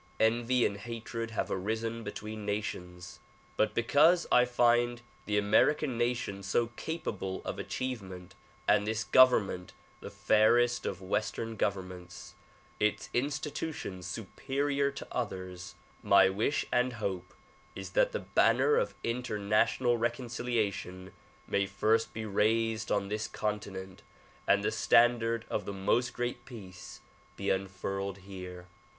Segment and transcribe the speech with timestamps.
[0.19, 3.19] En\'y and hatred have arisen between nations
[3.55, 8.33] but because I find the American nation so capable of achievement
[8.67, 12.33] and this government the fairest of western govern ments,
[12.79, 17.35] its institutions superior to others, my wish and hope
[17.75, 21.13] is that the banner of international reconciliation
[21.47, 24.01] may first be raised on this continent
[24.47, 27.01] and the standard of the ''Most Great Peace"
[27.35, 28.65] be unfurled here.